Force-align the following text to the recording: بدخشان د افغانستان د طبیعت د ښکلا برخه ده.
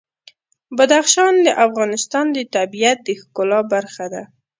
بدخشان 0.77 1.33
د 1.45 1.47
افغانستان 1.65 2.25
د 2.35 2.37
طبیعت 2.55 2.97
د 3.03 3.09
ښکلا 3.19 3.59
برخه 3.73 4.05
ده. 4.13 4.23